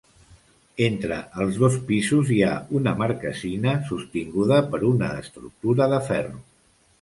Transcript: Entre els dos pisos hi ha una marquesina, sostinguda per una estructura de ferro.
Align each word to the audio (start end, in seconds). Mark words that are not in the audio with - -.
Entre 0.85 1.17
els 1.43 1.59
dos 1.63 1.75
pisos 1.89 2.31
hi 2.35 2.37
ha 2.47 2.53
una 2.79 2.93
marquesina, 3.01 3.75
sostinguda 3.91 4.59
per 4.73 4.81
una 4.89 5.11
estructura 5.21 5.91
de 5.95 6.03
ferro. 6.11 6.43